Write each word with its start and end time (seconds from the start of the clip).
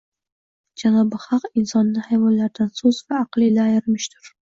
Janobi 0.83 1.19
Haq 1.25 1.43
insonni 1.61 2.05
hayvonlardan 2.05 2.71
so’z 2.79 3.03
va 3.13 3.21
aql 3.27 3.47
ila 3.49 3.67
ayirmishdur 3.67 4.33